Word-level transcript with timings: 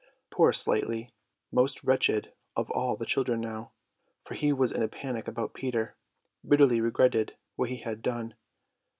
Poor 0.31 0.51
Slightly, 0.51 1.13
most 1.51 1.83
wretched 1.83 2.33
of 2.55 2.71
all 2.71 2.95
the 2.97 3.05
children 3.05 3.39
now, 3.39 3.71
for 4.25 4.33
he 4.33 4.51
was 4.51 4.71
in 4.71 4.81
a 4.81 4.87
panic 4.87 5.27
about 5.27 5.53
Peter, 5.53 5.95
bitterly 6.43 6.81
regretted 6.81 7.37
what 7.55 7.69
he 7.69 7.77
had 7.77 8.01
done. 8.01 8.33